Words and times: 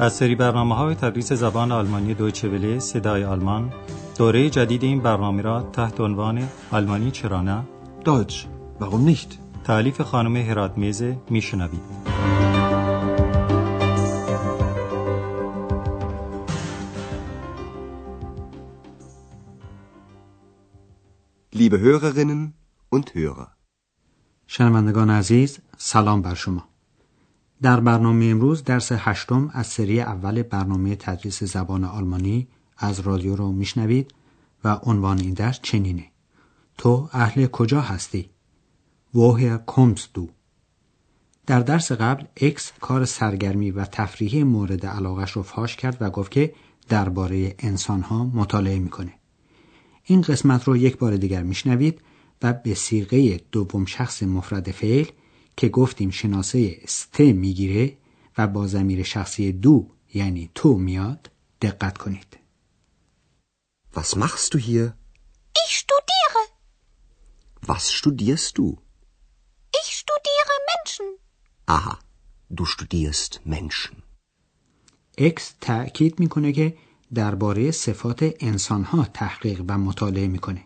از 0.00 0.12
سری 0.12 0.34
برنامه 0.34 0.74
های 0.74 0.94
تدریس 0.94 1.32
زبان 1.32 1.72
آلمانی 1.72 2.14
دویچه 2.14 2.78
صدای 2.78 3.24
آلمان 3.24 3.72
دوره 4.18 4.50
جدید 4.50 4.82
این 4.82 5.00
برنامه 5.00 5.42
را 5.42 5.62
تحت 5.72 6.00
عنوان 6.00 6.48
آلمانی 6.70 7.10
چرا 7.10 7.42
نه؟ 7.42 7.64
Deutsch. 8.04 8.46
Warum 8.80 9.08
nicht? 9.10 9.38
تعلیف 9.64 10.00
خانم 10.00 10.36
هرات 10.36 10.78
میزه 10.78 11.16
میشنوید 11.30 11.80
Liebe 21.52 21.78
Hörerinnen 21.78 22.54
und 22.94 23.10
Hörer. 23.14 23.48
شنوندگان 24.46 25.10
عزیز 25.10 25.58
سلام 25.78 26.22
بر 26.22 26.34
شما 26.34 26.69
در 27.62 27.80
برنامه 27.80 28.24
امروز 28.24 28.64
درس 28.64 28.92
هشتم 28.92 29.50
از 29.52 29.66
سری 29.66 30.00
اول 30.00 30.42
برنامه 30.42 30.96
تدریس 30.96 31.44
زبان 31.44 31.84
آلمانی 31.84 32.48
از 32.78 33.00
رادیو 33.00 33.36
رو 33.36 33.52
میشنوید 33.52 34.14
و 34.64 34.80
عنوان 34.82 35.18
این 35.18 35.34
درس 35.34 35.60
چنینه. 35.62 36.06
تو 36.78 37.08
اهل 37.12 37.46
کجا 37.46 37.80
هستی؟ 37.80 38.30
ووهر 39.14 39.56
کومست 39.56 40.08
دو 40.14 40.28
در 41.46 41.60
درس 41.60 41.92
قبل 41.92 42.24
اکس 42.36 42.72
کار 42.80 43.04
سرگرمی 43.04 43.70
و 43.70 43.84
تفریحی 43.84 44.44
مورد 44.44 44.86
علاقش 44.86 45.32
رو 45.32 45.42
فاش 45.42 45.76
کرد 45.76 45.96
و 46.00 46.10
گفت 46.10 46.30
که 46.30 46.54
درباره 46.88 47.54
انسانها 47.58 48.24
مطالعه 48.24 48.78
می‌کنه. 48.78 49.14
این 50.04 50.20
قسمت 50.20 50.64
رو 50.64 50.76
یک 50.76 50.98
بار 50.98 51.16
دیگر 51.16 51.42
میشنوید 51.42 52.00
و 52.42 52.52
به 52.52 52.74
سیغه 52.74 53.40
دوم 53.52 53.84
شخص 53.84 54.22
مفرد 54.22 54.70
فعل 54.70 55.04
که 55.60 55.68
گفتیم 55.68 56.10
شناسه 56.10 56.80
است 56.82 57.20
می‌گیره 57.20 57.96
و 58.38 58.46
با 58.46 58.66
زمیر 58.66 59.02
شخصی 59.02 59.52
دو 59.52 59.90
یعنی 60.14 60.50
تو 60.54 60.74
میاد 60.74 61.30
دقت 61.62 61.98
کنید. 61.98 62.38
Was 63.94 64.16
machst 64.22 64.54
du 64.54 64.58
hier? 64.58 64.86
Ich 65.64 65.72
studiere. 65.82 66.42
Was 67.66 67.84
studierst 67.98 68.52
du? 68.58 68.66
Ich 69.80 69.88
studiere 70.02 70.54
Menschen. 70.70 71.06
Aha, 71.76 71.98
du 72.56 72.64
studierst 72.66 73.40
Menschen. 73.46 74.02
اکس 75.18 75.54
تأکید 75.60 76.20
می‌کنه 76.20 76.52
که 76.52 76.76
درباره 77.14 77.70
صفات 77.70 78.34
انسانها 78.40 79.04
تحقیق 79.04 79.64
و 79.68 79.78
مطالعه 79.78 80.28
می‌کنه. 80.28 80.64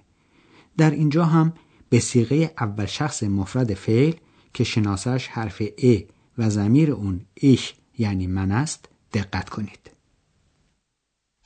در 0.77 0.91
اینجا 0.91 1.25
هم 1.25 1.55
به 1.89 2.01
سیغه 2.01 2.55
اول 2.59 2.87
شخص 2.87 3.23
مفرد 3.23 3.75
فعل 3.75 4.13
که 4.55 4.65
شناسش 4.65 5.29
حرف 5.29 5.63
ا 5.79 5.97
و 6.39 6.51
زمیر 6.51 6.91
اون 6.91 7.27
ایش 7.35 7.75
یعنی 7.99 8.27
من 8.27 8.53
است 8.53 8.89
دقت 9.13 9.49
کنید. 9.49 9.91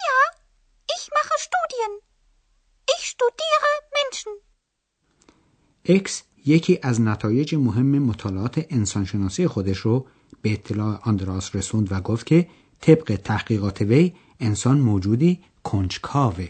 Ja, 0.06 0.20
ich 0.96 1.04
mache 1.16 1.36
Studien. 1.46 1.92
Ich 2.94 3.04
studiere 3.14 3.72
Menschen. 3.96 4.32
اکس 5.84 6.22
یکی 6.46 6.78
از 6.82 7.00
نتایج 7.00 7.54
مهم 7.54 7.98
مطالعات 7.98 8.66
انسانشناسی 8.70 9.46
خودش 9.46 9.78
رو 9.78 10.06
به 10.42 10.52
اطلاع 10.52 11.00
آندراس 11.02 11.56
رسوند 11.56 11.92
و 11.92 12.00
گفت 12.00 12.26
که 12.26 12.48
طبق 12.80 13.20
تحقیقات 13.24 13.80
وی 13.80 14.14
انسان 14.40 14.80
موجودی 14.80 15.44
کنجکاوه. 15.62 16.48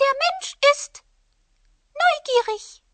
Der 0.00 0.14
Mensch 0.22 0.52
ist 0.72 1.02
neugierig. 2.00 2.87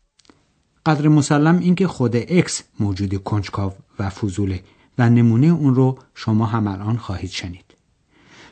قدر 0.85 1.07
مسلم 1.07 1.59
اینکه 1.59 1.87
خود 1.87 2.15
اکس 2.15 2.63
موجودی 2.79 3.17
کنجکاو 3.17 3.73
و 3.99 4.09
فضوله 4.09 4.63
و 4.97 5.09
نمونه 5.09 5.47
اون 5.47 5.75
رو 5.75 5.99
شما 6.13 6.45
هم 6.45 6.67
الان 6.67 6.97
خواهید 6.97 7.29
شنید. 7.29 7.65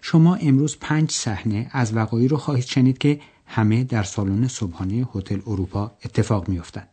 شما 0.02 0.36
امروز 0.36 0.78
پنج 0.82 1.12
صحنه 1.12 1.70
از 1.72 1.96
وقایعی 1.96 2.28
رو 2.28 2.38
خواهید 2.38 2.66
شنید 2.66 2.98
که 2.98 3.20
همه 3.46 3.84
در 3.84 4.04
سالن 4.04 4.48
صبحانه 4.48 5.08
هتل 5.16 5.40
اروپا 5.48 5.92
اتفاق 6.06 6.50
میافتند. 6.50 6.90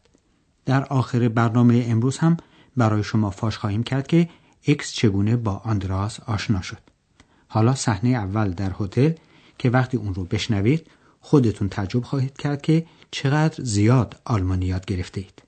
در 0.64 0.84
آخر 0.84 1.28
برنامه 1.28 1.84
امروز 1.88 2.18
هم 2.18 2.36
برای 2.76 3.02
شما 3.02 3.30
فاش 3.30 3.58
خواهیم 3.58 3.82
کرد 3.82 4.06
که 4.06 4.28
اکس 4.66 4.92
چگونه 4.92 5.36
با 5.36 5.56
آندراس 5.64 6.20
آشنا 6.20 6.62
شد. 6.62 6.78
حالا 7.48 7.74
صحنه 7.74 8.10
اول 8.10 8.50
در 8.50 8.72
هتل 8.80 9.12
که 9.58 9.70
وقتی 9.70 9.96
اون 9.96 10.14
رو 10.14 10.24
بشنوید 10.24 10.86
خودتون 11.20 11.68
تعجب 11.68 12.02
خواهید 12.02 12.36
کرد 12.36 12.62
که 12.62 12.86
چقدر 13.10 13.64
زیاد 13.64 14.20
آلمانی 14.24 14.66
یاد 14.66 14.86
گرفته 14.86 15.20
اید. 15.20 15.42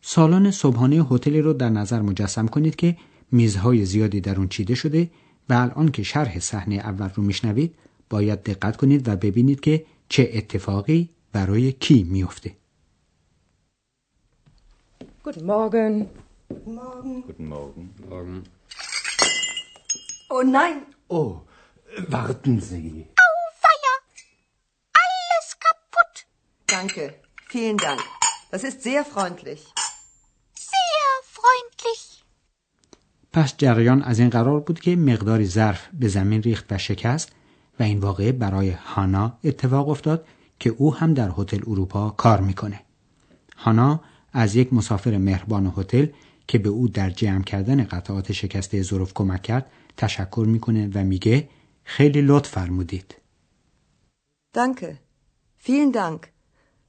سالن 0.00 0.50
صبحانه 0.50 1.06
هتلی 1.10 1.40
رو 1.40 1.52
در 1.52 1.68
نظر 1.68 2.02
مجسم 2.02 2.46
کنید 2.48 2.76
که 2.76 2.96
میزهای 3.32 3.84
زیادی 3.84 4.20
در 4.20 4.36
اون 4.36 4.48
چیده 4.48 4.74
شده 4.74 5.10
و 5.48 5.52
الان 5.54 5.90
که 5.90 6.02
شرح 6.02 6.38
صحنه 6.38 6.74
اول 6.74 7.08
رو 7.14 7.22
میشنوید 7.22 7.74
باید 8.10 8.42
دقت 8.42 8.76
کنید 8.76 9.08
و 9.08 9.16
ببینید 9.16 9.60
که 9.60 9.84
چه 10.08 10.30
اتفاقی 10.34 11.10
برای 11.32 11.72
کی 11.72 12.02
میفته. 12.02 12.56
Guten 15.24 15.46
Morgen. 15.52 15.94
Guten 16.50 16.74
Morgen. 16.80 17.22
Guten 17.28 17.46
Morgen. 17.54 17.84
Morgen. 18.10 18.38
Oh 20.34 20.42
nein, 20.56 20.78
Oh, 21.12 21.42
warten 22.08 22.58
Sie. 22.58 23.06
Danke. 26.76 27.04
Vielen 27.52 27.78
Dank. 27.86 28.02
Das 28.52 28.62
ist 28.68 28.78
sehr 28.88 29.02
freundlich. 29.14 29.62
Sehr 30.74 31.10
freundlich. 31.36 32.02
پس 33.32 33.54
جریان 33.56 34.02
از 34.02 34.18
این 34.18 34.30
قرار 34.30 34.60
بود 34.60 34.80
که 34.80 34.96
مقداری 34.96 35.46
ظرف 35.46 35.88
به 35.92 36.08
زمین 36.08 36.42
ریخت 36.42 36.72
و 36.72 36.78
شکست 36.78 37.32
و 37.80 37.82
این 37.82 37.98
واقعه 38.00 38.32
برای 38.32 38.70
هانا 38.70 39.38
اتفاق 39.44 39.88
افتاد 39.88 40.26
که 40.60 40.70
او 40.70 40.94
هم 40.94 41.14
در 41.14 41.30
هتل 41.38 41.60
اروپا 41.66 42.10
کار 42.10 42.40
می‌کنه. 42.40 42.80
هانا 43.56 44.00
از 44.32 44.56
یک 44.56 44.72
مسافر 44.72 45.18
مهربان 45.18 45.72
هتل 45.76 46.06
که 46.48 46.58
به 46.58 46.68
او 46.68 46.88
در 46.88 47.10
جمع 47.10 47.42
کردن 47.42 47.84
قطعات 47.84 48.32
شکسته 48.32 48.82
ظروف 48.82 49.12
کمک 49.14 49.42
کرد 49.42 49.70
تشکر 49.96 50.44
می‌کنه 50.48 50.90
و 50.94 51.04
میگه 51.04 51.48
خیلی 51.84 52.22
لطف 52.22 52.50
فرمودید. 52.50 53.14
Danke. 54.58 54.90
Vielen 55.64 55.92
Dank. 55.92 56.32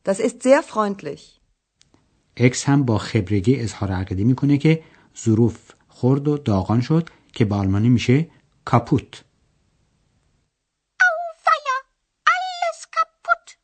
Das 0.03 0.19
ist 0.19 0.43
sehr 0.43 0.61
freundlich. 0.63 1.39
اکس 2.37 2.63
هم 2.63 2.83
با 2.83 2.97
خبرگی 2.97 3.59
اظهار 3.59 3.91
عقیده 3.91 4.23
می‌کنه 4.23 4.57
که 4.57 4.83
ظروف 5.25 5.71
خرد 5.87 6.27
و 6.27 6.37
داغان 6.37 6.81
شد 6.81 7.09
که 7.33 7.45
به 7.45 7.55
آلمانی 7.55 7.89
میشه 7.89 8.27
کاپوت. 8.65 9.23
Feier. 11.45 11.79
Alles 12.35 12.79
kaputt. 12.95 13.57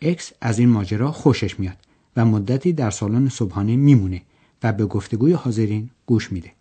اکس 0.00 0.32
از 0.40 0.58
این 0.58 0.68
ماجرا 0.68 1.12
خوشش 1.12 1.60
میاد 1.60 1.76
و 2.16 2.24
مدتی 2.24 2.72
در 2.72 2.90
سالن 2.90 3.28
صبحانه 3.28 3.76
میمونه 3.76 4.22
و 4.62 4.72
به 4.72 4.86
گفتگوی 4.86 5.32
حاضرین 5.32 5.90
گوش 6.06 6.32
میده. 6.32 6.52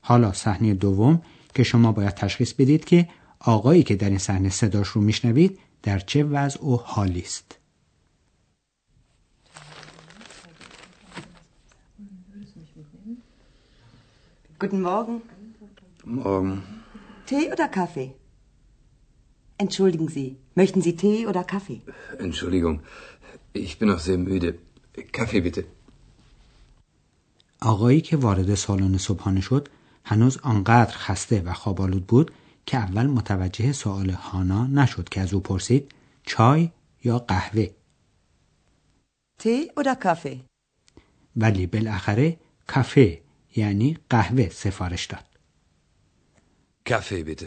حالا 0.00 0.32
صحنه 0.32 0.74
دوم 0.74 1.22
که 1.54 1.62
شما 1.62 1.92
باید 1.92 2.14
تشخیص 2.14 2.52
بدید 2.52 2.84
که 2.84 3.08
آقایی 3.38 3.82
که 3.82 3.96
در 3.96 4.08
این 4.08 4.18
صحنه 4.18 4.48
صداش 4.48 4.88
رو 4.88 5.00
میشنوید 5.00 5.58
در 5.82 5.98
چه 5.98 6.24
وضع 6.24 6.64
و 6.64 6.76
حالی 6.76 7.20
است. 7.20 7.61
Guten 14.62 14.82
Morgen. 14.90 15.14
Morgen. 16.04 16.62
Tee 17.26 17.46
oder 17.54 17.66
Kaffee? 17.78 18.10
Entschuldigen 19.64 20.08
Sie, 20.16 20.28
möchten 20.60 20.80
Sie 20.86 20.94
Tee 21.02 21.26
oder 21.30 21.42
Kaffee? 21.52 21.80
Entschuldigung, 22.26 22.76
ich 23.64 23.72
bin 23.80 23.88
noch 23.88 24.02
sehr 24.08 24.18
müde. 24.18 24.50
Kaffee 25.18 25.40
bitte. 25.40 25.64
آقایی 27.60 28.00
که 28.00 28.16
وارد 28.16 28.54
سالن 28.54 28.98
صبحانه 28.98 29.40
شد 29.40 29.68
هنوز 30.04 30.38
آنقدر 30.42 30.92
خسته 30.96 31.42
و 31.42 31.52
خوابالود 31.52 32.06
بود 32.06 32.32
که 32.66 32.76
اول 32.76 33.06
متوجه 33.06 33.72
سوال 33.72 34.10
هانا 34.10 34.66
نشد 34.66 35.08
که 35.08 35.20
از 35.20 35.34
او 35.34 35.40
پرسید 35.40 35.92
چای 36.22 36.70
یا 37.04 37.18
قهوه 37.18 37.66
Tee 39.42 39.80
oder 39.80 39.94
Kaffee? 40.04 40.38
ولی 41.36 41.66
بالاخره 41.66 42.36
کافه 42.66 43.21
یعنی 43.56 43.98
قهوه 44.10 44.48
سفارش 44.48 45.06
داد 45.06 45.24
Kaffee 46.88 47.24
bitte. 47.24 47.44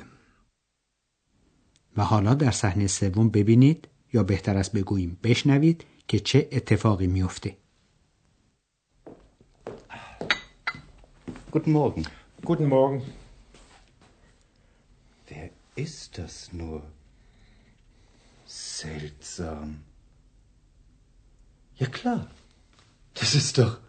و 1.98 2.04
حالا 2.04 2.34
در 2.34 2.52
صحنه 2.52 2.88
سوم 2.88 3.30
ببینید 3.30 3.88
یا 4.14 4.24
بهتر 4.24 4.58
است 4.58 4.72
بگوییم 4.72 5.20
بشنوید 5.24 5.86
که 6.08 6.20
چه 6.20 6.50
اتفاقی 6.52 7.08
میفته 7.08 7.58
Guten 11.56 11.72
Morgen. 11.72 12.04
Guten 12.44 12.68
Morgen. 12.68 13.02
Wer 15.30 15.50
ist 15.76 16.18
das 16.18 16.52
nur? 16.52 16.82
Seltsam. 18.46 19.70
Ja 21.82 21.88
klar. 21.88 22.22
Das 23.14 23.36
ist 23.36 23.58
doch. 23.58 23.85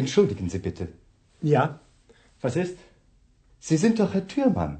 Entschuldigen 0.00 0.48
Sie 0.54 0.62
bitte. 0.68 0.84
Ja, 1.54 1.62
Was 2.42 2.54
ist? 2.56 2.76
Sie 3.58 3.76
sind 3.76 3.98
doch 4.00 4.14
Herr 4.14 4.26
Türmann, 4.26 4.74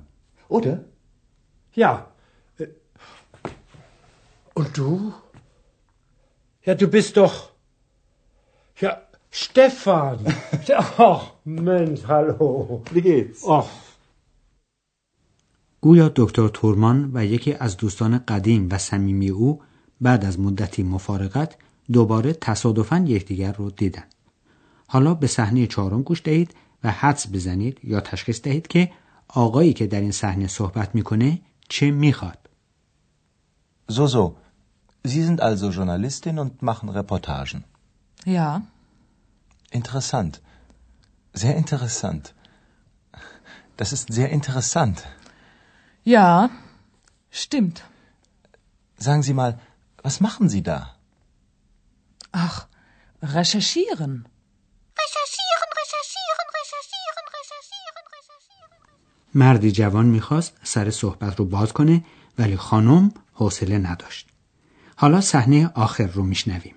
oder? 0.49 0.75
Ja. 1.75 1.93
Äh, 2.59 2.67
Und 4.55 4.76
du? 4.79 5.12
Ja, 6.67 6.75
du 6.75 6.87
bist 6.88 7.17
doch. 7.17 7.37
Ja, 8.81 9.03
Stefan. 9.31 10.19
Ach, 11.09 11.25
Mensch, 11.44 12.03
hallo. 12.06 12.82
Wie 12.93 13.03
geht's? 13.03 13.44
Ach, 13.59 13.69
گویا 15.81 16.09
دکتر 16.17 16.49
تورمان 16.49 17.11
و 17.15 17.25
یکی 17.25 17.53
از 17.55 17.76
دوستان 17.76 18.19
قدیم 18.19 18.69
و 18.70 18.79
صمیمی 18.79 19.29
او 19.29 19.62
بعد 20.00 20.25
از 20.25 20.41
مدتی 20.41 20.82
مفارقت 20.82 21.56
دوباره 21.93 22.32
تصادفاً 22.32 23.05
یکدیگر 23.06 23.53
رو 23.53 23.70
دیدن. 23.70 24.05
حالا 24.90 25.14
به 25.14 25.26
صحنه 25.26 25.67
چهارم 25.67 26.02
گوش 26.02 26.23
دهید 26.25 26.55
و 26.85 26.90
حدس 26.90 27.26
بزنید 27.32 27.79
یا 27.85 28.00
تشخیص 28.00 28.43
دهید 28.43 28.67
که 28.67 28.93
آقایی 29.29 29.73
که 29.73 29.87
در 29.87 30.00
این 30.00 30.12
صحنه 30.12 30.46
صحبت 30.46 30.94
می‌کنه 30.94 31.40
چه 31.69 31.90
می‌خواد. 31.90 32.38
So, 33.90 34.06
so. 34.06 34.37
Sie 35.06 35.23
sind 35.23 35.40
also 35.40 35.70
Journalistin 35.70 36.38
und 36.38 36.52
machen 36.62 36.88
Reportagen. 36.88 37.61
Ja, 38.26 38.62
Interessant. 39.70 40.40
Sehr 41.34 41.56
interessant. 41.56 42.34
Das 43.76 43.93
ist 43.93 44.12
sehr 44.12 44.31
interessant. 44.31 45.06
ja, 46.05 46.50
stimmt. 47.31 47.84
Sagen 48.96 49.23
Sie 49.23 49.34
mal, 49.34 49.58
was 50.02 50.20
machen 50.20 50.49
Sie 50.49 50.62
da? 50.62 50.96
Ach, 52.32 52.67
recherchieren. 53.23 54.14
Recherchieren, 54.14 54.38
مردی 59.38 59.73
جوان 59.73 60.06
می‌خواست 60.06 60.61
سر 60.62 60.90
صحبت 60.90 61.38
رو 61.38 61.44
باز 61.44 61.73
کنه 61.73 62.05
ولی 62.38 62.56
خانم 62.56 63.12
حوصله 63.32 63.79
نداشت. 63.79 64.29
حالا 64.96 65.20
صحنه 65.20 65.70
آخر 65.75 66.06
رو 66.06 66.23
میشنویم. 66.23 66.75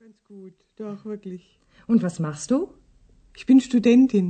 Ganz 0.00 0.18
gut, 0.30 0.56
doch, 0.80 1.00
wirklich. 1.04 1.44
Und 1.90 2.02
was 2.02 2.16
machst 2.26 2.50
du? 2.50 2.58
Ich 3.38 3.44
bin 3.46 3.60
Studentin 3.60 4.26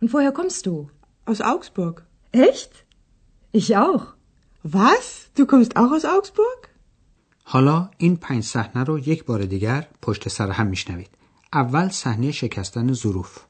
Und 0.00 0.08
woher 0.14 0.32
kommst 0.38 0.62
du? 0.66 0.74
aus 1.30 1.40
Augsburg. 1.52 1.96
Echt? 2.32 2.72
Ich 3.60 3.68
auch. 3.84 4.04
Was? 4.62 5.06
Du 5.36 5.42
kommst 5.52 5.72
auch 5.80 5.92
aus 5.96 6.04
Augsburg? 6.04 6.60
حالا 7.44 7.90
این 7.98 8.16
پنج 8.16 8.44
صحنه 8.44 8.84
رو 8.84 8.98
یک 8.98 9.24
بار 9.24 9.42
دیگر 9.42 9.88
پشت 10.02 10.28
سر 10.28 10.50
هم 10.50 10.66
میشنوید. 10.66 11.10
اول 11.52 11.88
صحنه 11.88 12.32
شکستن 12.32 12.92
ظروف. 12.92 13.49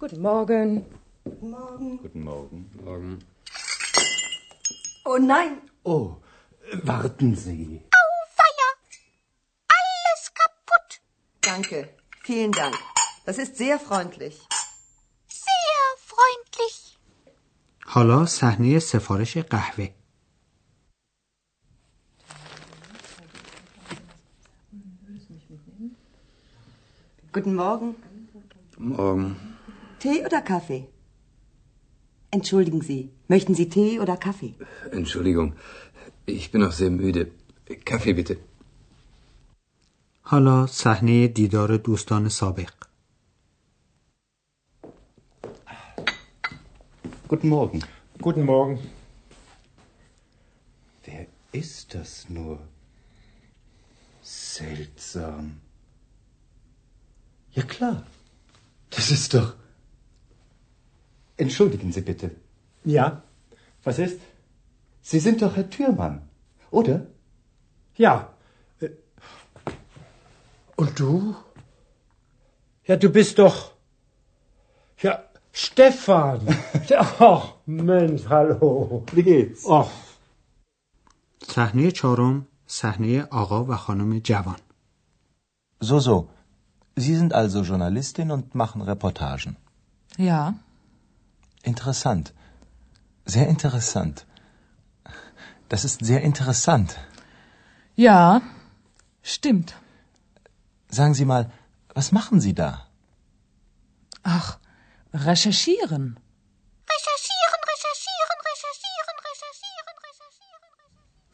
Guten 0.00 0.20
Morgen. 0.22 0.84
Guten 1.24 2.22
Morgen. 2.24 2.70
Morgen. 2.84 3.18
Oh 5.04 5.18
nein, 5.18 5.60
Oh, 5.84 6.16
warten 6.82 7.36
Sie. 7.36 7.82
Auweia! 8.00 8.68
Alles 9.78 10.22
kaputt! 10.40 11.00
danke. 11.40 11.88
Vielen 12.24 12.52
Dank. 12.52 12.76
Das 13.24 13.38
ist 13.38 13.56
sehr 13.56 13.78
freundlich. 13.78 14.36
Sehr 15.28 15.86
freundlich. 16.10 16.98
حالا 17.86 18.24
صحنه 18.24 18.78
سفارش 18.78 19.38
قهوه. 19.38 19.88
Guten 27.32 27.54
Morgen. 27.54 27.94
Morgen. 28.78 29.49
Tee 30.00 30.24
oder 30.26 30.40
Kaffee? 30.42 30.84
Entschuldigen 32.30 32.80
Sie, 32.82 33.10
möchten 33.28 33.54
Sie 33.54 33.68
Tee 33.68 34.00
oder 34.00 34.16
Kaffee? 34.16 34.54
Entschuldigung. 34.90 35.54
Ich 36.26 36.50
bin 36.50 36.60
noch 36.60 36.72
sehr 36.72 36.90
müde. 36.90 37.30
Kaffee 37.84 38.12
bitte. 38.12 38.36
حالا 40.28 40.66
صحنه 40.66 41.26
دیدار 41.26 41.76
دوستان 41.76 42.28
سابق. 42.28 42.72
Guten 47.28 47.48
Morgen. 47.48 47.80
guten 48.22 48.44
Morgen. 48.44 48.78
Wer 51.04 51.26
ist 51.52 51.94
das 51.94 52.28
nur? 52.28 52.58
Seltsam. 54.22 55.60
Ja 57.52 57.62
klar. 57.62 58.06
Das 58.90 59.10
ist 59.10 59.34
doch. 59.34 59.54
Entschuldigen 61.40 61.92
Sie 61.92 62.00
bitte. 62.00 62.30
Ja, 62.84 63.22
was 63.84 63.98
ist? 63.98 64.20
Sie 65.02 65.20
sind 65.20 65.42
doch 65.42 65.54
Herr 65.56 65.68
Türmann, 65.70 66.22
oder? 66.70 67.06
Ja. 67.96 68.14
Äh, 68.80 68.90
Und 70.76 70.98
du? 71.00 71.34
Ja, 72.86 72.96
du 72.96 73.08
bist 73.10 73.38
doch. 73.38 73.72
Ja, 75.02 75.12
Stefan. 75.52 76.40
Ach, 77.18 77.54
Mensch, 77.66 78.24
hallo. 78.28 79.04
Wie 79.12 79.22
geht's? 79.22 79.64
Ach, 79.68 79.90
صحنه 81.48 81.90
چهارم 81.90 82.46
صحنه 82.66 83.22
آقا 83.30 83.64
و 83.64 83.76
خانم 83.76 84.18
جوان. 84.18 84.56
So, 85.80 85.98
so. 86.00 86.28
Sie 86.96 87.14
sind 87.14 87.32
also 87.34 87.62
Journalistin 87.62 88.30
und 88.30 88.54
machen 88.54 88.80
Reportagen. 88.82 89.56
Ja, 90.16 90.54
Interessant. 91.62 92.32
Sehr 93.24 93.48
interessant. 93.48 94.16
Das 95.68 95.84
ist 95.84 96.04
sehr 96.04 96.20
interessant. 96.22 96.90
ja, 97.96 98.40
stimmt. 99.22 99.74
Sagen 100.88 101.14
Sie 101.14 101.24
mal, 101.24 101.50
was 101.94 102.12
machen 102.12 102.40
Sie 102.40 102.54
da? 102.54 102.86
Ach, 104.22 104.58
recherchieren. 105.12 106.04
Recherchieren, 106.94 107.60
recherchieren, 107.72 108.38
recherchieren, 108.50 109.16
recherchieren, 109.28 109.96
recherchieren. 110.06 110.72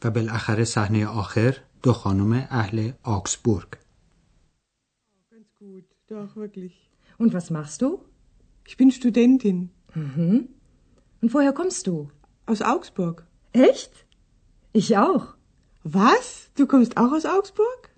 و 0.03 0.11
بالاخره 0.11 0.63
صحنه 0.63 1.19
آخر 1.19 1.61
دو 1.83 1.93
خانم 1.93 2.33
اهل 2.33 2.93
آکسبورگ. 3.03 3.77
Ganz 5.31 5.53
gut, 5.59 5.85
doch, 6.07 6.35
wirklich. 6.35 6.73
Und 7.17 7.33
was 7.33 7.49
machst 7.49 7.81
du? 7.81 8.05
Ich 8.65 8.77
bin 8.77 8.91
Studentin 8.91 9.69
Und 9.94 11.34
woher 11.34 11.52
kommst 11.52 11.86
du? 11.86 12.08
aus 12.48 12.62
Augsburg. 12.62 13.16
Echt? 13.52 13.92
Ich 14.72 14.96
auch. 14.96 15.26
Was? 15.84 16.50
Du 16.56 16.66
kommst 16.66 16.96
auch 16.96 17.12
aus 17.12 17.26
Augsburg? 17.26 17.90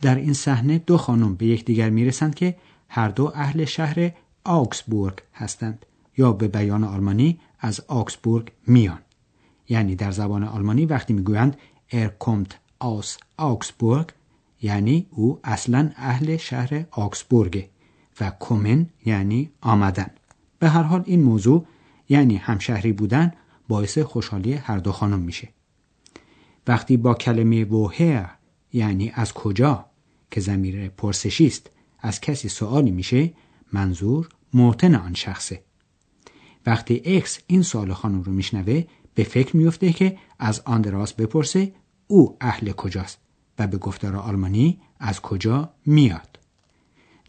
در 0.00 0.14
این 0.14 0.32
صحنه 0.34 0.78
دو 0.78 0.96
خانم 0.96 1.34
به 1.34 1.46
یکدیگر 1.46 1.90
می‌رسند 1.90 2.34
که 2.34 2.56
هر 2.88 3.08
دو 3.08 3.32
اهل 3.34 3.64
شهر 3.64 4.12
آکسبورگ 4.44 5.18
هستند 5.34 5.86
یا 6.16 6.32
به 6.32 6.48
بیان 6.48 6.84
آلمانی 6.84 7.40
از 7.58 7.80
آکسبورگ 7.80 8.52
میان 8.66 8.98
یعنی 9.68 9.96
در 9.96 10.10
زبان 10.10 10.44
آلمانی 10.44 10.86
وقتی 10.86 11.12
می‌گویند 11.12 11.56
er 11.92 12.08
kommt 12.24 12.84
aus 12.84 13.18
آکسبورگ 13.36 14.08
یعنی 14.62 15.06
او 15.10 15.40
اصلا 15.44 15.90
اهل 15.96 16.36
شهر 16.36 16.86
آکسبورگه 16.90 17.68
و 18.20 18.30
کومن 18.30 18.86
یعنی 19.04 19.50
آمدن 19.60 20.10
به 20.64 20.70
هر 20.70 20.82
حال 20.82 21.02
این 21.06 21.22
موضوع 21.22 21.66
یعنی 22.08 22.36
همشهری 22.36 22.92
بودن 22.92 23.32
باعث 23.68 23.98
خوشحالی 23.98 24.52
هر 24.52 24.78
دو 24.78 24.92
خانم 24.92 25.18
میشه. 25.18 25.48
وقتی 26.66 26.96
با 26.96 27.14
کلمه 27.14 27.64
ووهر 27.64 28.30
یعنی 28.72 29.12
از 29.14 29.32
کجا 29.32 29.84
که 30.30 30.40
زمیر 30.40 30.88
پرسشی 30.88 31.46
است 31.46 31.70
از 32.00 32.20
کسی 32.20 32.48
سوالی 32.48 32.90
میشه 32.90 33.32
منظور 33.72 34.28
موتن 34.54 34.94
آن 34.94 35.14
شخصه. 35.14 35.62
وقتی 36.66 37.02
اکس 37.04 37.38
این 37.46 37.62
سوال 37.62 37.92
خانم 37.92 38.22
رو 38.22 38.32
میشنوه 38.32 38.84
به 39.14 39.24
فکر 39.24 39.56
میفته 39.56 39.92
که 39.92 40.18
از 40.38 40.60
آندراس 40.64 41.12
بپرسه 41.12 41.72
او 42.06 42.36
اهل 42.40 42.72
کجاست؟ 42.72 43.18
و 43.58 43.66
به 43.66 43.78
گفتار 43.78 44.16
آلمانی 44.16 44.80
از 44.98 45.20
کجا 45.20 45.70
میاد؟ 45.86 46.38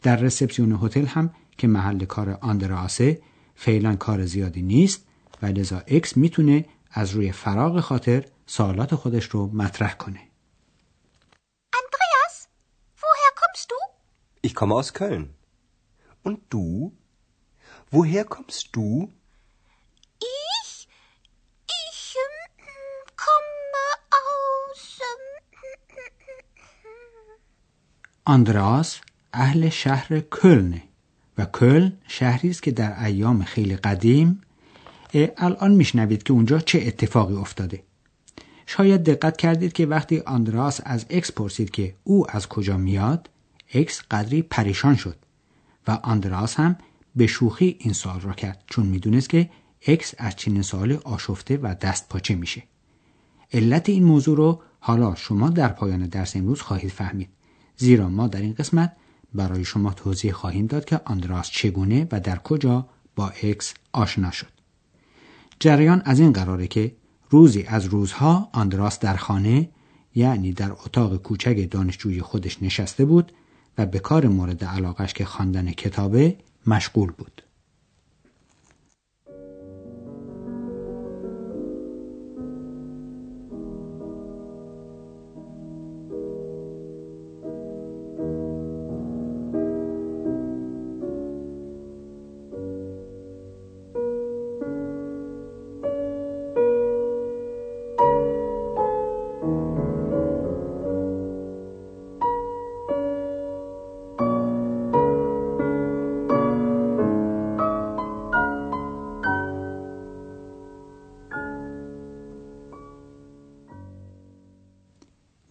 در 0.04 0.16
رسپسیون 0.16 0.80
هتل 0.82 1.06
هم 1.06 1.30
که 1.58 1.68
محل 1.68 2.06
کار 2.06 2.38
آندراسه 2.42 3.22
فعلا 3.56 3.96
کار 3.96 4.26
زیادی 4.26 4.62
نیست 4.62 5.08
و 5.42 5.46
لذا 5.46 5.84
اکس 5.88 6.18
می‌تونه 6.18 6.66
از 6.92 7.12
روی 7.12 7.32
فراغ 7.32 7.80
خاطر 7.80 8.26
سوالات 8.46 8.96
خودش 8.96 9.26
رو 9.26 9.48
مطرح 9.54 9.94
کنه 9.94 10.20
Andreas, 11.82 12.36
woher 13.04 13.32
kommst 13.42 13.72
du? 13.72 13.76
Ich 14.48 14.56
komme 14.56 14.76
aus 14.76 14.94
Köln. 14.94 15.26
Und 16.24 16.40
du? 16.50 16.94
Woher 17.92 18.26
kommst 18.36 18.64
du? 18.76 19.12
Ich? 20.20 20.88
Ich 21.88 22.16
ähm, 22.24 23.00
komme 23.26 23.84
aus. 24.24 25.00
Ähm, 25.02 25.36
آندراس 28.26 29.02
اهل 29.34 29.70
شهر 29.70 30.20
کلنه 30.20 30.84
و 31.38 31.46
کلن 31.46 31.94
شهری 32.08 32.50
است 32.50 32.64
که 32.64 32.72
در 32.72 33.04
ایام 33.04 33.44
خیلی 33.44 33.76
قدیم 33.76 34.42
الان 35.38 35.74
میشنوید 35.74 36.24
که 36.24 36.34
اونجا 36.34 36.60
چه 36.60 36.84
اتفاقی 36.88 37.36
افتاده. 37.36 37.84
شاید 38.66 39.04
دقت 39.04 39.38
کردید 39.38 39.74
که 39.74 39.86
وقتی 39.86 40.20
آندراس 40.20 40.82
از 40.84 41.06
اکس 41.10 41.32
پرسید 41.32 41.72
که 41.72 41.96
او 42.04 42.32
از 42.32 42.50
کجا 42.50 42.78
میاد 42.78 43.30
اکس 43.74 44.02
قدری 44.12 44.42
پریشان 44.42 44.96
شد 44.96 45.16
و 45.88 45.92
آندراس 45.92 46.56
هم 46.56 46.76
به 47.16 47.28
شوخی 47.28 47.76
این 47.80 47.94
سوال 47.94 48.22
را 48.22 48.34
کرد 48.34 48.64
چون 48.68 48.86
می‌دونست 48.86 49.30
که 49.30 49.50
اکس 49.88 50.14
از 50.18 50.36
چنین 50.36 50.62
سوال 50.62 50.94
آشفته 51.04 51.58
و 51.58 51.76
دست 51.82 52.10
پاچه 52.10 52.36
میشه. 52.36 52.64
علت 53.54 53.90
این 53.90 54.04
موضوع 54.04 54.38
رو 54.38 54.62
حالا 54.80 55.16
شما 55.16 55.50
در 55.50 55.68
پایان 55.68 56.08
درس 56.08 56.36
امروز 56.36 56.62
خواهید 56.62 56.92
فهمید. 56.92 57.30
زیرا 57.78 58.10
ما 58.10 58.28
در 58.28 58.42
این 58.42 58.54
قسمت 58.54 58.96
برای 59.36 59.66
شما 59.66 59.94
توضیح 59.94 60.32
خواهیم 60.32 60.66
داد 60.66 60.86
که 60.86 61.02
آندراس 61.06 61.50
چگونه 61.50 62.08
و 62.12 62.20
در 62.20 62.38
کجا 62.38 62.88
با 63.16 63.30
اکس 63.44 63.74
آشنا 63.94 64.32
شد 64.32 64.48
جریان 65.60 66.02
از 66.06 66.20
این 66.20 66.34
قراره 66.34 66.68
که 66.68 66.96
روزی 67.30 67.64
از 67.64 67.86
روزها 67.86 68.50
آندراس 68.54 69.00
در 69.00 69.16
خانه 69.16 69.70
یعنی 70.16 70.54
در 70.54 70.72
اتاق 70.72 71.18
کوچک 71.18 71.68
دانشجوی 71.72 72.22
خودش 72.22 72.64
نشسته 72.64 73.06
بود 73.06 73.32
و 73.78 73.86
به 73.86 74.00
کار 74.00 74.28
مورد 74.28 74.64
علاقش 74.64 75.14
که 75.14 75.26
خواندن 75.26 75.72
کتابه 75.72 76.38
مشغول 76.68 77.12
بود. 77.12 77.45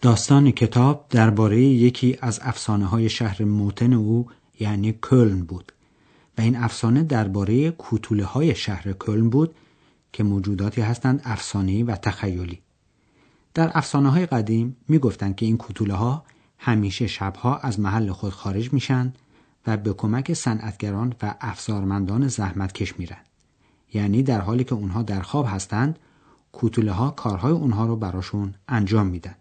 داستان 0.05 0.51
کتاب 0.51 1.07
درباره 1.11 1.61
یکی 1.61 2.19
از 2.21 2.41
افسانه 2.43 2.87
های 2.87 3.09
شهر 3.09 3.45
موتن 3.45 3.93
او 3.93 4.27
یعنی 4.61 4.93
کلن 4.93 5.43
بود. 5.43 5.73
و 6.39 6.41
این 6.41 6.57
افسانه 6.57 7.03
درباره 7.03 7.71
کوتوله 7.71 8.25
های 8.25 8.55
شهر 8.55 8.93
کلن 8.93 9.31
بود 9.31 9.55
که 10.13 10.23
موجوداتی 10.23 10.81
هستند 10.81 11.23
افسانه‌ای 11.25 11.83
و 11.83 11.97
تخیلی. 11.97 12.61
در 13.55 13.71
افسانه 13.75 14.11
های 14.11 14.27
قدیم 14.27 14.77
می 14.89 14.99
گفتند 14.99 15.37
که 15.37 15.47
این 15.47 15.57
کوتوله 15.57 15.95
ها 15.95 16.25
همیشه 16.59 17.07
شبها 17.07 17.57
از 17.57 17.81
محل 17.81 18.13
خود 18.13 18.33
خارج 18.33 18.73
میشن 18.73 19.13
و 19.67 19.77
به 19.77 19.93
کمک 19.93 20.33
صنعتگران 20.33 21.15
و 21.23 21.35
افزارمندان 21.41 22.29
زحمتکش 22.29 22.99
میرن 22.99 23.21
یعنی 23.95 24.23
در 24.23 24.41
حالی 24.41 24.65
که 24.65 24.75
اونها 24.75 25.03
در 25.03 25.23
خواب 25.23 25.47
هستند 25.49 25.99
کوتوله 26.53 26.93
ها 26.93 27.11
کارهای 27.11 27.53
اونها 27.53 27.87
رو 27.87 27.97
براشون 27.97 28.55
انجام 28.69 29.07
میدن. 29.07 29.35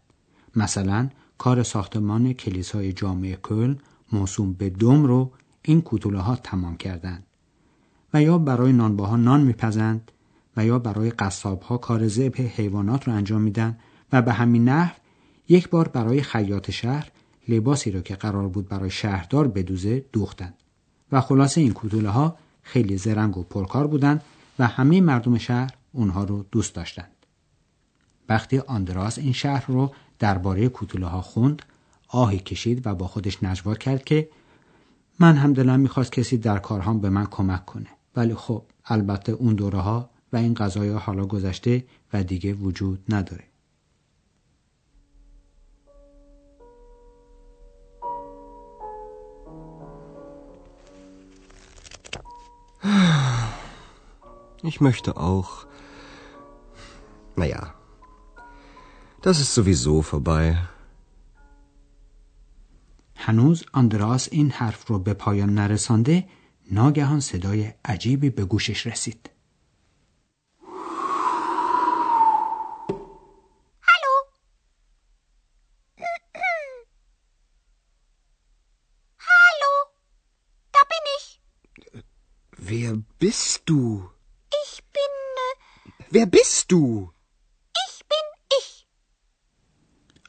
مثلا 0.55 1.09
کار 1.37 1.63
ساختمان 1.63 2.33
کلیسای 2.33 2.93
جامعه 2.93 3.35
کل 3.35 3.75
موسوم 4.11 4.53
به 4.53 4.69
دوم 4.69 5.03
رو 5.03 5.31
این 5.61 5.81
کوتوله 5.81 6.19
ها 6.19 6.35
تمام 6.35 6.77
کردند 6.77 7.23
و 8.13 8.21
یا 8.21 8.37
برای 8.37 8.73
نانباها 8.73 9.15
نان 9.15 9.41
میپزند 9.41 10.11
و 10.57 10.65
یا 10.65 10.79
برای 10.79 11.09
قصاب 11.09 11.61
ها 11.61 11.77
کار 11.77 12.07
ذبح 12.07 12.41
حیوانات 12.41 13.07
رو 13.07 13.13
انجام 13.13 13.41
میدن 13.41 13.77
و 14.11 14.21
به 14.21 14.33
همین 14.33 14.69
نحو 14.69 14.95
یک 15.49 15.69
بار 15.69 15.87
برای 15.87 16.21
خیاط 16.21 16.71
شهر 16.71 17.11
لباسی 17.47 17.91
رو 17.91 18.01
که 18.01 18.15
قرار 18.15 18.47
بود 18.47 18.67
برای 18.67 18.89
شهردار 18.89 19.47
بدوزه 19.47 20.05
دوختند. 20.11 20.53
و 21.11 21.21
خلاصه 21.21 21.61
این 21.61 21.73
کوتوله 21.73 22.09
ها 22.09 22.37
خیلی 22.61 22.97
زرنگ 22.97 23.37
و 23.37 23.43
پرکار 23.43 23.87
بودند 23.87 24.21
و 24.59 24.67
همه 24.67 25.01
مردم 25.01 25.37
شهر 25.37 25.73
اونها 25.91 26.23
رو 26.23 26.45
دوست 26.51 26.75
داشتند. 26.75 27.11
وقتی 28.29 28.59
آندراس 28.59 29.17
این 29.17 29.33
شهر 29.33 29.65
رو 29.67 29.91
درباره 30.19 30.69
کوتوله 30.69 31.07
ها 31.07 31.21
خوند 31.21 31.61
آهی 32.07 32.39
کشید 32.39 32.87
و 32.87 32.95
با 32.95 33.07
خودش 33.07 33.43
نجوا 33.43 33.75
کرد 33.75 34.03
که 34.03 34.29
من 35.19 35.35
هم 35.35 35.53
دلم 35.53 35.79
می‌خواست 35.79 36.11
کسی 36.11 36.37
در 36.37 36.59
کارهام 36.59 36.99
به 36.99 37.09
من 37.09 37.25
کمک 37.25 37.65
کنه 37.65 37.89
ولی 38.15 38.35
خب 38.35 38.63
البته 38.85 39.31
اون 39.31 39.55
دوره 39.55 39.79
ها 39.79 40.09
و 40.33 40.37
این 40.37 40.53
قضای 40.53 40.89
حالا 40.89 41.25
گذشته 41.25 41.85
و 42.13 42.23
دیگه 42.23 42.53
وجود 42.53 43.03
نداره 43.09 43.43
Ich 54.69 54.81
möchte 54.81 55.17
auch. 55.17 55.65
Naja, 57.35 57.73
Das 59.22 59.40
ist 59.40 59.52
sowieso 59.54 60.02
vorbei. 60.02 60.56
هنوز 63.16 63.64
آندراس 63.72 64.28
این 64.32 64.50
حرف 64.50 64.86
رو 64.86 64.98
به 64.98 65.14
پایان 65.14 65.54
نرسانده 65.54 66.28
ناگهان 66.70 67.20
صدای 67.20 67.72
عجیبی 67.84 68.30
به 68.30 68.44
گوشش 68.44 68.86
رسید. 68.86 69.30
Hallo? 73.88 74.14
Hallo? 79.30 79.72
Da 80.74 80.80
bin 80.92 81.04
ich. 81.18 81.26
Wer 82.70 82.92
bist 83.18 83.62
du? 83.66 84.10
Ich 84.64 84.82
bin. 84.96 85.14
Äh, 85.44 86.04
Wer 86.10 86.26
bist 86.26 86.72
du? 86.72 87.10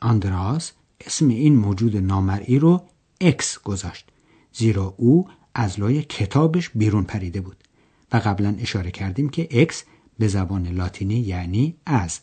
آندراس 0.05 0.73
اسم 1.07 1.29
این 1.29 1.57
موجود 1.57 1.97
نامرئی 1.97 2.59
رو 2.59 2.83
اکس 3.21 3.59
گذاشت 3.59 4.07
زیرا 4.53 4.95
او 4.97 5.29
از 5.55 5.81
لای 5.81 6.03
کتابش 6.03 6.71
بیرون 6.75 7.05
پریده 7.05 7.41
بود 7.41 7.57
و 8.13 8.17
قبلا 8.17 8.57
اشاره 8.59 8.91
کردیم 8.91 9.29
که 9.29 9.49
ex 9.51 9.85
به 10.19 10.29
زبان 10.29 10.67
لاتینی 10.67 11.15
یعنی 11.15 11.77
از 11.87 12.21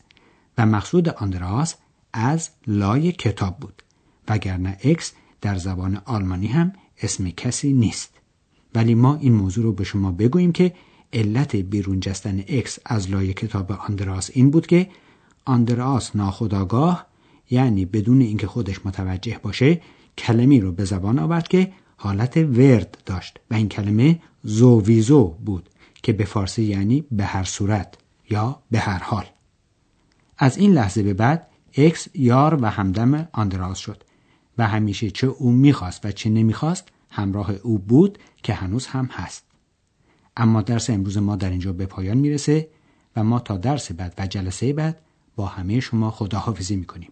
و 0.58 0.66
مقصود 0.66 1.10
آندراس 1.10 1.76
از 2.14 2.50
لای 2.68 3.12
کتاب 3.12 3.58
بود 3.58 3.84
وگرنه 4.28 4.78
اکس 4.84 5.12
در 5.42 5.58
زبان 5.58 6.02
آلمانی 6.06 6.48
هم 6.48 6.74
اسم 7.02 7.30
کسی 7.30 7.74
نیست. 7.74 8.14
ولی 8.76 8.96
ما 8.96 9.16
این 9.16 9.34
موضوع 9.34 9.64
رو 9.64 9.74
به 9.74 9.84
شما 9.84 10.12
بگوییم 10.12 10.52
که 10.52 10.74
علت 11.14 11.56
بیرون 11.56 12.00
جستن 12.00 12.44
اکس 12.48 12.80
از 12.86 13.12
لای 13.12 13.34
کتاب 13.34 13.72
آندراس 13.72 14.30
این 14.34 14.52
بود 14.52 14.68
که 14.68 14.90
آندراس 15.46 16.16
ناخداگاه 16.16 17.11
یعنی 17.52 17.86
بدون 17.86 18.22
اینکه 18.22 18.48
خودش 18.48 18.86
متوجه 18.86 19.40
باشه 19.44 19.82
کلمی 20.18 20.62
رو 20.62 20.72
به 20.72 20.86
زبان 20.86 21.20
آورد 21.20 21.48
که 21.48 21.72
حالت 21.98 22.38
ورد 22.38 22.98
داشت 23.06 23.40
و 23.52 23.54
این 23.54 23.70
کلمه 23.70 24.20
زوویزو 24.44 25.28
بود 25.28 25.70
که 26.04 26.14
به 26.14 26.26
فارسی 26.26 26.64
یعنی 26.64 27.06
به 27.12 27.26
هر 27.26 27.44
صورت 27.44 27.98
یا 28.30 28.62
به 28.72 28.80
هر 28.80 29.00
حال. 29.04 29.26
از 30.38 30.58
این 30.58 30.74
لحظه 30.74 31.04
به 31.04 31.14
بعد 31.14 31.48
اکس 31.78 32.08
یار 32.14 32.58
و 32.62 32.66
همدم 32.66 33.28
آندراس 33.32 33.78
شد 33.78 34.04
و 34.58 34.68
همیشه 34.68 35.12
چه 35.12 35.28
او 35.28 35.52
می‌خواست 35.52 36.06
و 36.06 36.12
چه 36.12 36.30
نمی‌خواست 36.30 36.88
همراه 37.10 37.52
او 37.52 37.80
بود 37.80 38.18
که 38.44 38.54
هنوز 38.54 38.88
هم 38.88 39.06
هست. 39.06 39.46
اما 40.38 40.62
درس 40.62 40.90
امروز 40.90 41.18
ما 41.18 41.36
در 41.36 41.50
اینجا 41.50 41.74
به 41.74 41.86
پایان 41.86 42.18
می‌رسه 42.18 42.70
و 43.16 43.24
ما 43.24 43.40
تا 43.40 43.58
درس 43.58 43.92
بعد 43.92 44.14
و 44.18 44.28
جلسه 44.28 44.74
بعد 44.74 45.02
با 45.36 45.46
همه 45.46 45.80
شما 45.80 46.12
خداحافظی 46.12 46.76
می‌کنیم. 46.76 47.12